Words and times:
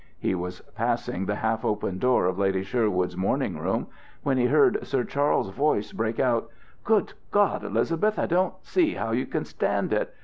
He 0.17 0.33
was 0.33 0.61
passing 0.73 1.27
the 1.27 1.35
half 1.35 1.63
open 1.63 1.99
door 1.99 2.25
of 2.25 2.39
Lady 2.39 2.63
Sherwood's 2.63 3.15
morning 3.15 3.59
room, 3.59 3.85
when 4.23 4.39
he 4.39 4.47
heard 4.47 4.83
Sir 4.83 5.03
Charles's 5.03 5.53
voice 5.53 5.91
break 5.91 6.19
out, 6.19 6.49
"Good 6.83 7.13
God, 7.29 7.63
Elizabeth, 7.63 8.17
I 8.17 8.25
don't 8.25 8.55
see 8.65 8.95
how 8.95 9.11
you 9.11 9.27
stand 9.43 9.93
it! 9.93 10.11